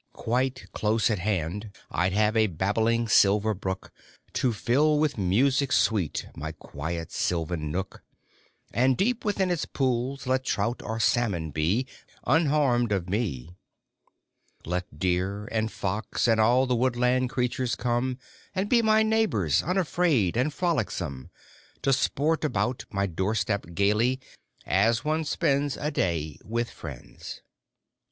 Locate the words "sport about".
21.93-22.85